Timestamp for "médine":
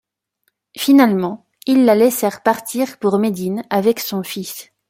3.19-3.61